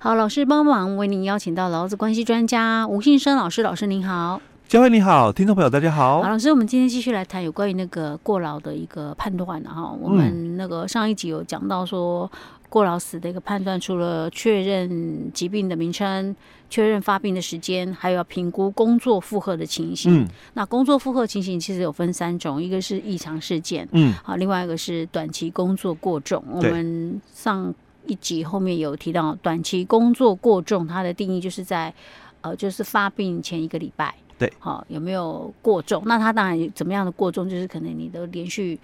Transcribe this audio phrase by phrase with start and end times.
[0.00, 4.40] 好，老师帮忙为您邀请到劳资关系专家吴信生老师，老师您好。
[4.68, 6.22] 嘉惠你好，听众朋友大家好。
[6.22, 9.90] 好，老师，我们今天继续来谈有关于那个过劳的一个判断的哈。
[10.00, 12.30] 我们那个上一集有讲到说，
[12.68, 16.36] 过劳死的一个判断，除了确认疾病的名称、
[16.70, 20.22] 确认发病的时间，还有要评估工作负荷的情形。
[20.22, 26.44] 嗯，那工作负荷情形其实有分三种，一个是异常事件，嗯，好，另外一个是短期工作过重。
[26.52, 27.74] 我们上
[28.08, 31.94] 一集后面有提到，短期工作过重，它的定义就是在
[32.40, 34.12] 呃，就是发病前一个礼拜。
[34.38, 36.02] 对，好，有没有过重？
[36.06, 38.78] 那它当然怎么样的过重，就是可能你都连续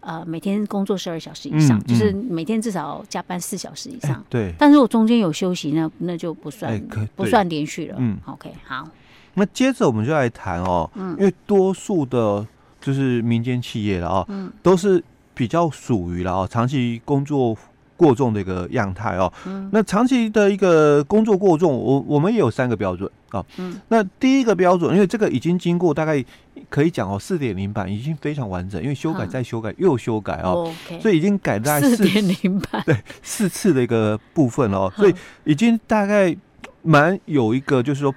[0.00, 4.22] 呃每天工作十二小时以上，嗯嗯，就是每天至少加班四小时以上。
[4.28, 6.78] 对，但如果中间有休息呢，那就不算
[7.16, 7.96] 不算连续了。
[7.98, 8.86] 嗯，OK，好。
[9.32, 12.46] 那接着我们就来谈哦，嗯，因为多数的
[12.78, 15.02] 就是民间企业了哦，嗯，都是
[15.32, 17.56] 比较属于了哦长期工作
[18.00, 23.10] 过重的一个样态哦，嗯，那长期的一个工作过重，我我们也有三个标准。
[23.28, 26.24] 啊，嗯，那第一个标准，因为这个已经经过大概
[26.70, 35.14] 可以讲哦，四点零版已经非常完整，因为修改再修改又修改哦，所以已经改大概四点零版，对，四次的一个部分哦，所以
[35.44, 36.34] 已经大概
[36.82, 38.12] 蛮有一个就是说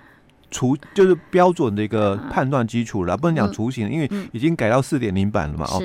[0.49, 5.77] 雏就是标准的一个判断基础了，不能讲雏形，因为已经改到四点零版了嘛，哦，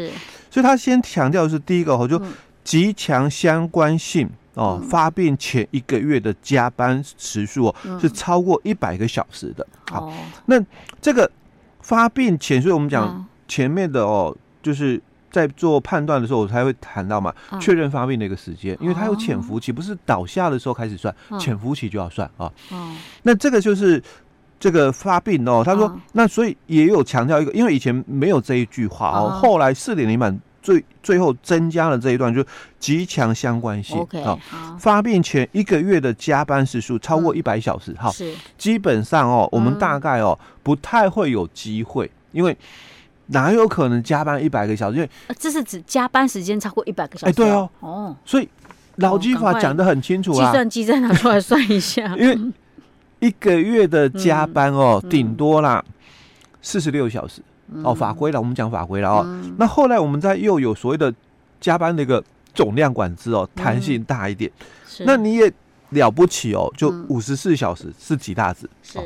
[0.50, 2.18] 所以他先强调的是第一个哦，就
[2.68, 4.28] 极强相关性。
[4.54, 9.64] 哦，发病前一个月的加班时数哦，是超过一百个小时的。
[9.88, 10.12] 好，
[10.46, 10.60] 那
[11.00, 11.30] 这个
[11.80, 22.52] 发病前，所以我们讲前面的哦，就是在做判断的时候，我才会谈到嘛，确认发病的一个时间，因为它有潜伏期，不是倒下的时候开始算，潜伏期就要算啊。
[23.22, 24.02] 那这个就是
[24.58, 30.36] 这个发病哦，他说，那所以也有强调一个，因为以前没有这一句话哦，后来四点零版。
[30.62, 32.44] 最最后增加了这一段，就
[32.78, 33.96] 极强相关性。
[33.98, 34.38] Okay, 好，
[34.78, 38.34] 发病前一个月的加班时数超过一百小时，好，是。
[38.56, 42.56] 基本上哦，我们大概哦不太会有机会，因为
[43.26, 44.96] 哪有可能加班一百个小时？
[44.96, 47.30] 因为这是指加班时间超过一百个小时。
[47.30, 48.48] 哎，对哦，哦，所以
[48.96, 52.38] 劳基法讲的很清楚啊，计算机再拿出来算一下， 因为
[53.20, 55.84] 一个月的加班哦，顶多啦
[56.60, 57.40] 四十六小时。
[57.84, 59.22] 哦，法规了，我们讲法规了哦。
[59.26, 61.12] 嗯、那后来我们在又有所谓的
[61.60, 62.22] 加班的一个
[62.54, 64.50] 总量管制哦，弹性大一点。
[65.00, 65.52] 嗯、那你也
[65.90, 68.68] 了不起哦，就五十四小时是几大子。
[68.82, 69.02] 是，哦、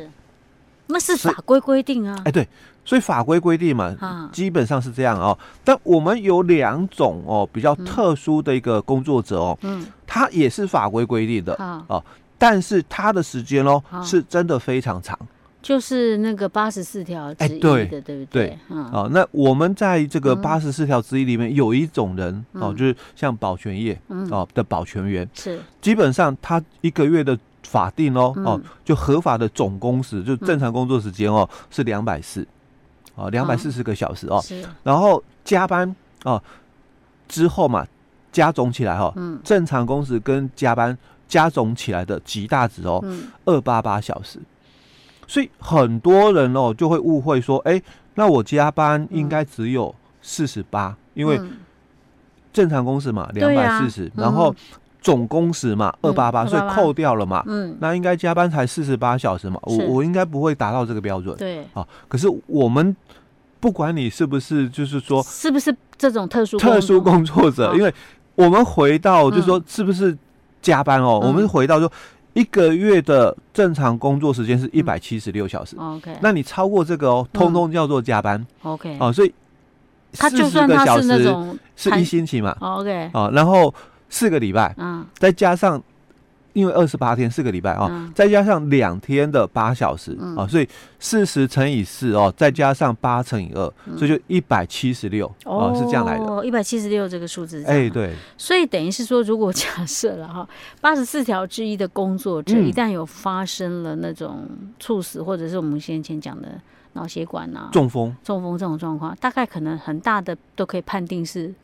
[0.87, 2.17] 那是法规规定啊。
[2.25, 2.47] 哎，对，
[2.85, 5.37] 所以法规规定嘛，啊、基本上是这样哦。
[5.65, 12.05] 但我们有两种哦比较特殊的一个工作者哦，嗯，他也是法规规定的啊、哦，
[12.39, 15.19] 但是他的时间哦是真的非常长。
[15.63, 18.27] 就是那个八十四条之一的，欸、对，对不对？
[18.27, 25.61] 对，嗯，哦，那我们在这个八十四条之一里面有一种人，嗯、哦，就是像保全业，嗯、哦的保全员，是。
[25.81, 32.45] 基本上他一个月的法定哦，嗯、哦，就合法的总工时，就正常工作时间哦，嗯、是两百四，
[33.15, 36.43] 哦，两百四十个小时哦，是，然后加班哦
[37.29, 37.87] 之后嘛，
[38.33, 43.01] 加总起来哈、哦，嗯，正常工时跟加班加总起来的极大值哦，
[43.45, 44.41] 二八八小时。
[45.33, 47.81] 所以很多人哦就会误会说，哎，
[48.17, 51.41] 那我加班应该只有四十八，因为
[52.53, 54.55] 正常工时嘛两百四十，然后
[55.01, 62.95] 总工时嘛二八八，所以扣掉了嘛，嗯，那应该加班才四十八小时嘛，我我应该不会达到这个标准，对，啊，可是我们
[63.59, 67.91] 不管你是不是，就是说是不是这种特殊特殊工作者，因为
[68.35, 70.15] 我们回到就是说是不是
[70.61, 71.91] 加班哦，我们回到说。
[72.35, 75.77] 一个月的正常工作时间是一百七十六小时。
[75.77, 78.47] OK，那你超过这个哦，通通叫做加班。
[78.63, 79.33] OK，哦，所以
[80.15, 81.23] 四十个小时
[81.77, 83.75] 是一星期嘛？OK，哦，然后
[84.09, 85.83] 四个礼拜，嗯，再加上。
[86.53, 90.69] 因为二十八天四个礼拜啊，嗯、再加上两天的八小时啊，嗯、所以
[90.99, 96.45] 四十乘以四哦，再加上八乘以二，嗯、所以就一百七十六哦，是这样来的。
[96.45, 98.15] 一百七十六这个数字，哎，对。
[98.37, 100.49] 所以等于是说，如果假设了哈，
[100.81, 104.47] 八十四条之一的工作者，一旦有发生了那种
[104.79, 106.49] 猝死，嗯、或者是我们先前讲的
[106.93, 111.55] 脑血管啊、中风、中风这种状况，大概可能很大的都可以判定是。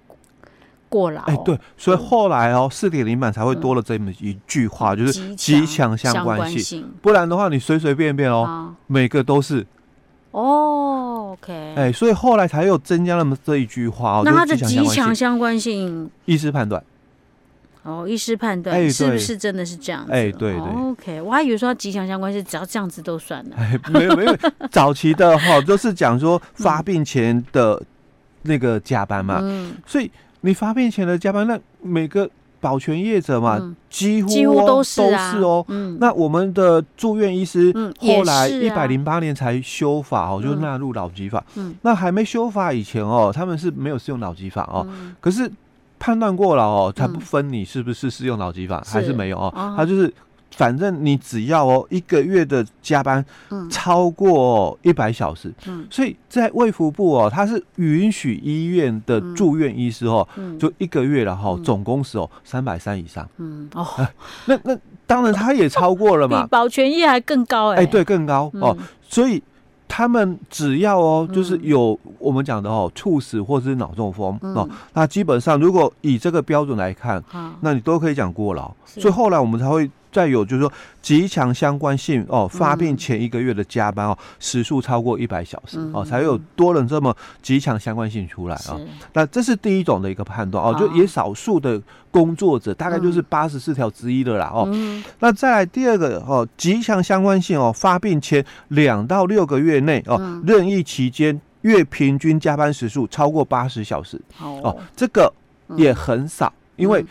[0.89, 9.67] 过劳，哎，对，所以后来哦，四点零版才会多了这么一句话，就是极强相关性，不然的话，你随随便便哦，每个都是。
[10.31, 14.23] 哦，OK，哎，所以后来才有增加了么这一句话哦。
[14.25, 16.85] 那它的极强相关性，医师判断。
[17.83, 20.13] 哦，医师判断是不是真的是这样子？
[20.13, 23.57] 哎，对对，OK，我还以为说极强相关性只要这样子都算了。
[23.57, 24.37] 哎，没有没有，
[24.71, 27.83] 早期的哈都是讲说发病前的
[28.43, 30.11] 那个加班嘛，嗯，所以。
[30.49, 32.27] 你发病前的加班，那每个
[32.59, 33.77] 保全业者嘛，嗯。
[33.91, 35.63] 几乎、哦、几乎都是啊，都是哦。
[35.69, 41.45] 嗯，那我们的住院医师后来一百零八年才修法哦，嗯、就纳入老基法。
[41.57, 44.87] 嗯，那还没修法以前哦，他们是没有适用老基法哦。
[44.89, 45.51] 嗯、可是
[45.99, 48.93] 判断过了哦，他不分你是不是适用劳基法，是。
[48.93, 50.11] 还是没有哦，哦他就是。
[50.51, 53.25] 反正你只要哦一个月的加班
[53.71, 60.27] 超过一百小时，嗯，所以在卫福部哦，它是允许医院的住院医师哦，
[60.59, 63.87] 就一个月了哈，总工时哦三百三以上，嗯哦，
[64.47, 68.77] 那那当然他也超过了嘛， 比保全业还更高哎，哎对，更高哦，
[69.09, 69.41] 所以
[69.87, 77.23] 他们只要哦就是有我们讲的哦猝死或者是脑中风哦，那基本上如果以这个标准来看，
[77.61, 79.89] 那你都可以讲过劳，所以后来我们才会。
[80.11, 80.73] 再有就是说
[81.03, 88.79] 极强相关性哦，发病前一个月的加班哦，时数超过一百小时哦，才有多人这么极强相关性出来啊。
[89.13, 94.69] 那这是第一种的一个判断哦，就也少数的工作者，大概就是八十四条之一的啦哦。
[95.21, 105.33] 那再来第二个哦，极强相关性哦，发病前两到六个月内哦，任意期间月平均加班时数超过八十小时哦，这个
[105.77, 107.05] 也很少，因为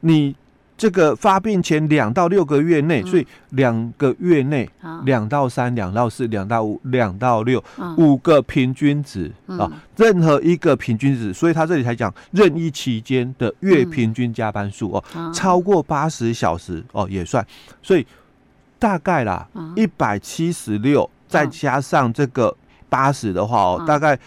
[0.00, 0.36] 你。
[0.82, 4.68] 这个发病前两到六个月内，所以两个月内，
[5.04, 7.62] 两到三、两到四、两到五、两到六，
[7.96, 17.46] 五个平均值啊，任何一个平均值，所以他这里才讲任意期间的月平均加班数哦，超过八十小时哦也算，
[17.80, 18.04] 所以
[18.80, 19.46] 大概啦
[19.76, 22.52] 一百七十六再加上这个
[22.88, 24.18] 八十的话哦，大概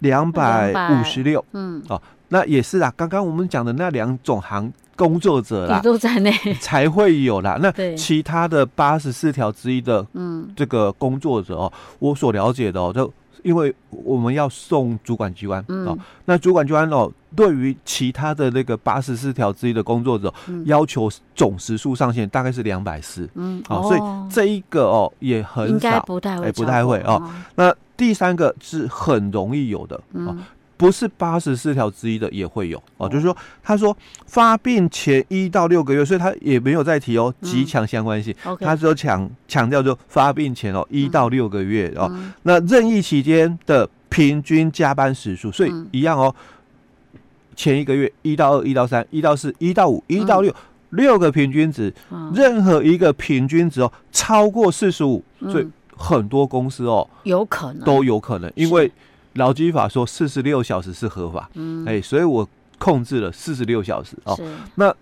[0.00, 1.80] 两百五十六，嗯。
[1.88, 4.72] 哦，那也是啊，刚刚我们讲的那两种行。
[5.00, 6.30] 工作者啦，都在内
[6.60, 7.58] 才会有啦。
[7.62, 13.10] 那其他的八十四条之一的，嗯，这个工作者哦，我所了解的哦，就
[13.42, 20.30] 因为我们要送主管机关哦，那主管机关哦，对于其他的那个八十四条之一的工作者，
[20.66, 24.00] 要求总时数上限大概是两百四，嗯，哦，所以
[24.30, 27.22] 这一个哦也很少，不太会，哎，不太会哦。
[27.54, 30.36] 那第三个是很容易有的哦。
[30.80, 33.94] 不是八十四条之一的也会有哦，就是说，他说
[34.24, 42.10] 发病前一到六个月，所以他也没有再提哦，极强相关性，他只有强强调就发病前哦一到六个月哦，
[42.44, 46.34] 那任意期间的平均加班时数，所以一样哦，
[47.54, 50.54] 前一个月一到二、一到三、一到四、一到五、一到六
[50.88, 51.92] 六个平均值，
[52.34, 57.84] 任何一个平均值哦超过四十五，所以很多公司哦有可能。
[57.84, 58.90] 都有可能，因为。
[59.34, 62.48] 劳基法说四十六小时是合法，嗯，哎，所以我
[62.78, 64.38] 控制了四十六小时哦。
[64.74, 64.94] 那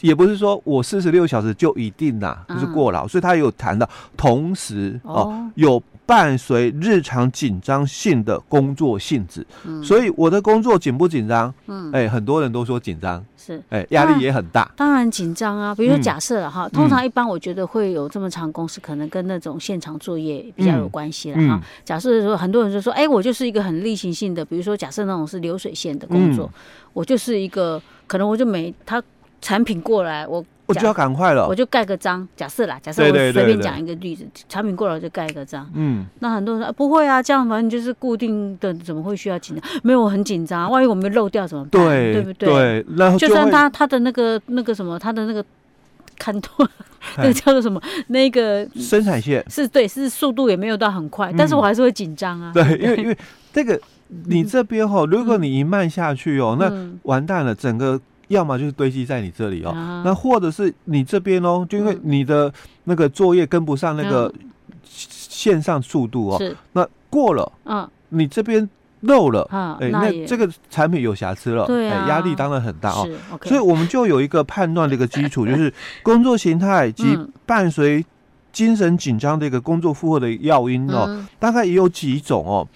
[0.00, 9.46] 也不是说我四十六小时就一定呐，就是过劳，所以他有谈到同时哦，有伴随日常紧张性的工作性质，
[9.82, 11.52] 所以我的工作紧不紧张？
[11.66, 13.24] 嗯，哎，很多人都说紧张。
[13.36, 15.74] 是，哎，压力也很大，当然紧张啊。
[15.74, 21.60] 比如说，假设了哈，通常一般我觉得会有这么长工时，可能跟那种现场作业比较有关系了哈。
[21.84, 26.48] 假设说，很多人就说，哎，我就是一个很例行性的，比如说，假设那种是流水线的工作，
[26.92, 29.02] 我就是一个，可能我就没他
[29.40, 32.26] 产品过来，我我就要赶快了，我就盖个章。
[32.36, 35.68] 假设啦，假设我随便讲一个例子，产品过来我就盖一个章。
[35.74, 39.70] 嗯，那很多人说不会啊，这样反正就是固定的，怎么会需要紧张？
[39.82, 41.82] 没有，我很紧张，万一我们漏掉怎么办？
[41.82, 42.48] 对，对不对？
[42.48, 45.44] 对，然后就算他他的那个那个什么，他的那个
[46.16, 46.68] 看断，
[47.18, 47.82] 那个叫做什么？
[48.06, 52.52] 那个生产线是对，是速度也没有到很快，但是我还是会紧张啊。
[52.54, 53.18] 对，因为 因为
[53.52, 53.78] 这个
[54.26, 56.72] 你这边哦，如果你一慢下去哦，那
[57.02, 58.00] 完蛋了，整个。
[58.32, 62.52] 要么就是堆积在你这里哦，那或者是你这边哦，就因为你的
[62.84, 64.32] 那个作业跟不上那个
[64.84, 68.68] 线上速度哦，那过了，嗯，你这边
[69.00, 69.46] 漏了，
[69.80, 73.08] 哎，那这个产品有瑕疵了，对，压力当然很大哦，
[73.42, 75.72] 所以我们就有一个判断的一个基础，就是
[76.02, 78.04] 工作形态及伴随
[78.52, 82.68] 精神紧张的一个工作负荷的要因哦，大概也有几种哦。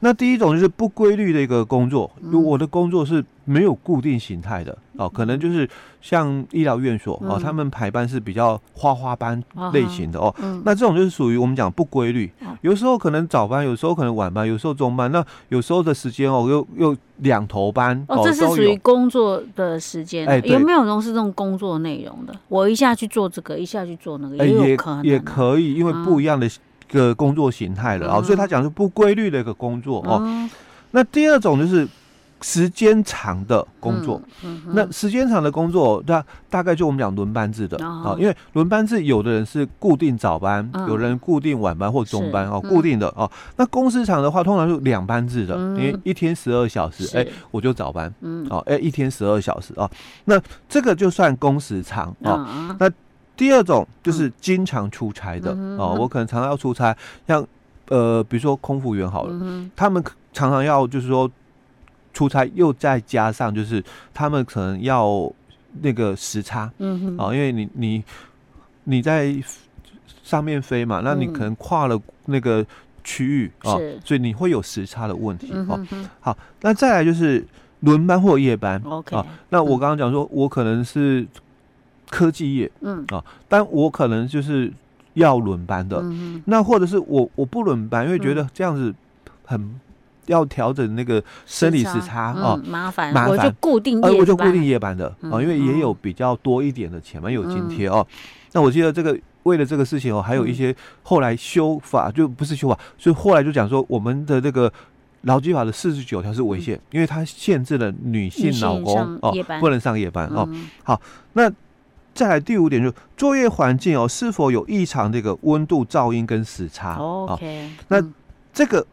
[0.00, 2.10] 那第一种就是不规律的一个工作，
[2.44, 5.68] 我的工作是没有固定形态的哦，可能就是
[6.00, 9.42] 像医疗院所哦，他们排班是比较花花班
[9.72, 10.34] 类型的哦。
[10.64, 12.30] 那这种就是属于我们讲不规律，
[12.60, 20.26] 有时候可能早班，有时候可能晚班，有时候中班，那有时候的时间哦又又两头班哦，这是属于工作的时间。
[20.26, 22.34] 哎，有没有人是这种工作内容的？
[22.48, 26.48] 我一下去做这个，一下去做那个，也有可能，也可以，因为不一样的。
[26.92, 30.20] 个工作形态了啊，所以他讲是不规律的一个工作哦。
[30.90, 31.86] 那第二种就是
[32.42, 43.30] 时间长的工作，嗯嗯、那时间长的工作，那大概就我们讲轮班制的啊、哦，因为轮班制有的人是固定早班，嗯、有人固定晚班或中班哦，固定的哦。
[43.56, 49.90] 那工时长的话，通常是两班制的，嗯、因为一天十二小时，哎，我就早班，嗯，哦，哎，一天十二小时啊、哦，
[50.24, 52.90] 那这个就算工时长啊、那
[53.36, 56.96] 第二种就是经常出差的、嗯、哦，我可能常常要出差，
[57.28, 57.46] 像
[57.88, 61.30] 呃，比如说空服员好了，嗯、他们常常要就是说。
[62.20, 65.32] 出差又再加上就是他们可能要
[65.80, 68.04] 那个时差，嗯哼，啊，因为你你
[68.84, 69.34] 你在
[70.22, 72.62] 上面飞嘛，那你可能跨了那个
[73.02, 73.72] 区域啊，
[74.04, 75.80] 所以你会有时差的问题哦。
[76.20, 77.42] 好，那再来就是
[77.80, 79.26] 轮班或夜班，OK 啊。
[79.48, 81.26] 那我刚刚讲说，我可能是
[82.10, 84.70] 科技业，嗯啊，但我可能就是
[85.14, 86.04] 要轮班的，
[86.44, 88.94] 那或者是我我不轮班，因为觉得这样子
[89.46, 89.80] 很。
[90.30, 93.12] 要调整那个生理时差哦，麻烦。
[93.12, 98.06] 麻烦，我就固定，呃，我就固定夜班的啊，因为也有比较多一点的钱嘛，有津贴哦。
[98.52, 104.72] 那我记得这个为了这个事情哦，还有一些后来修法，就不是修法，所以后来就讲说，我们的这个
[105.22, 110.48] 劳基法的四十九条是违宪，因为它限制了女性劳工哦不能上夜班哦。
[110.84, 111.00] 好，
[111.32, 111.50] 那
[112.14, 118.00] 再来第五点，就是作业环境哦是否有异常这个温度、噪音跟时差？OK，那
[118.52, 118.86] 这个。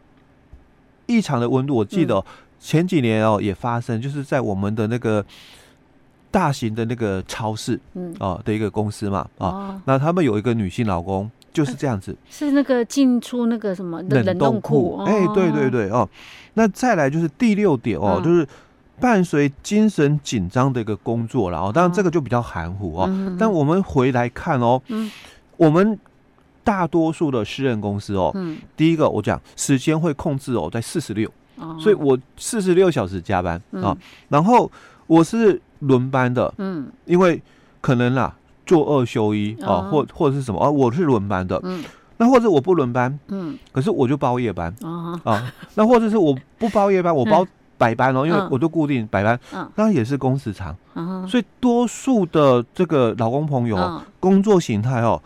[1.07, 2.23] 异常的温度，我记得
[2.59, 5.25] 前几年哦也发生，就是在我们的那个
[6.29, 8.13] 大型的那个超市，嗯。
[8.19, 16.07] 哦的一个公司嘛啊，那他们有一个女性老公就是这样子，是那个进出那个什么冷冻库，哎，对对对哦，
[16.53, 18.47] 那再来就是第六点哦，就是
[18.99, 25.09] 伴随精神紧张的一个工作了哦，当然这个就比较含糊哦，但我们回来看哦，嗯，
[25.55, 25.97] 我们。
[26.67, 31.31] 大多数的私人公司哦，嗯，第一个我讲时间会控制哦，在四十六，
[31.79, 33.95] 所以我四十六小时加班啊，
[34.27, 34.69] 然后
[35.07, 37.41] 我是轮班的，嗯，因为
[37.79, 41.81] 可能啦，做二休一啊，或或者是什么啊，我是轮班的，嗯，
[42.17, 44.75] 那或者我不轮班，嗯，可是我就包夜班
[45.23, 47.47] 啊，那或者是我不包夜班，我包。
[47.77, 49.39] 白班哦，因为我都固定白班，
[49.75, 50.75] 当然也是工时长，
[51.27, 55.21] 所以多数的这个老公朋友工作形态哦，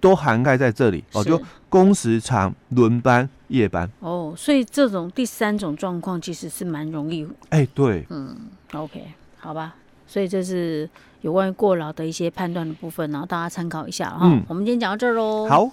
[0.00, 3.88] 都涵盖在这里哦，就工时长、轮班、夜班。
[4.00, 8.36] 哦，所以这种第三种状况其实是蛮容易，哎，对，嗯
[8.72, 9.02] ，OK，
[9.38, 9.74] 好吧，
[10.06, 10.88] 所以这是
[11.20, 14.26] 有关于过劳的一些判断的部分，然后大家参考一下哈。
[14.48, 15.70] 我们今天讲到这儿喽，好。